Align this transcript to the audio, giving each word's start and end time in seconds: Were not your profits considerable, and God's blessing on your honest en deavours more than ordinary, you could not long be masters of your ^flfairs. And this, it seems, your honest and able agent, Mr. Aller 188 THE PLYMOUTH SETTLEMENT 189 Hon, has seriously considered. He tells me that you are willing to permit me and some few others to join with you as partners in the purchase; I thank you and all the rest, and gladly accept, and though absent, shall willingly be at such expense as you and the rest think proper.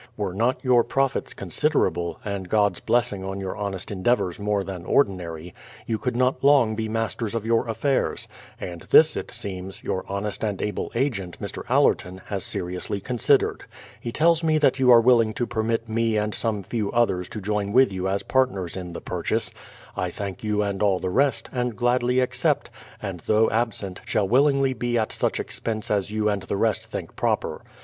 Were 0.17 0.33
not 0.33 0.63
your 0.63 0.83
profits 0.83 1.31
considerable, 1.35 2.19
and 2.25 2.49
God's 2.49 2.79
blessing 2.79 3.23
on 3.23 3.39
your 3.39 3.55
honest 3.55 3.91
en 3.91 4.01
deavours 4.03 4.39
more 4.39 4.63
than 4.63 4.83
ordinary, 4.83 5.53
you 5.85 5.99
could 5.99 6.15
not 6.15 6.43
long 6.43 6.73
be 6.75 6.89
masters 6.89 7.35
of 7.35 7.45
your 7.45 7.65
^flfairs. 7.67 8.25
And 8.59 8.81
this, 8.89 9.15
it 9.15 9.29
seems, 9.29 9.83
your 9.83 10.03
honest 10.09 10.43
and 10.43 10.59
able 10.59 10.91
agent, 10.95 11.39
Mr. 11.39 11.59
Aller 11.69 11.89
188 11.89 11.93
THE 11.93 11.99
PLYMOUTH 12.01 12.01
SETTLEMENT 12.01 12.01
189 12.01 12.17
Hon, 12.17 12.31
has 12.31 12.43
seriously 12.43 12.99
considered. 12.99 13.63
He 14.01 14.11
tells 14.11 14.43
me 14.43 14.57
that 14.57 14.79
you 14.79 14.89
are 14.89 14.99
willing 14.99 15.33
to 15.33 15.45
permit 15.45 15.87
me 15.87 16.17
and 16.17 16.33
some 16.33 16.63
few 16.63 16.91
others 16.91 17.29
to 17.29 17.39
join 17.39 17.71
with 17.71 17.93
you 17.93 18.07
as 18.09 18.23
partners 18.23 18.75
in 18.75 18.93
the 18.93 19.01
purchase; 19.01 19.51
I 19.95 20.09
thank 20.09 20.43
you 20.43 20.63
and 20.63 20.81
all 20.81 20.97
the 20.97 21.11
rest, 21.11 21.47
and 21.53 21.75
gladly 21.77 22.21
accept, 22.21 22.71
and 22.99 23.19
though 23.27 23.51
absent, 23.51 24.01
shall 24.05 24.27
willingly 24.27 24.73
be 24.73 24.97
at 24.97 25.11
such 25.11 25.39
expense 25.39 25.91
as 25.91 26.09
you 26.09 26.27
and 26.27 26.41
the 26.41 26.57
rest 26.57 26.87
think 26.87 27.15
proper. 27.15 27.61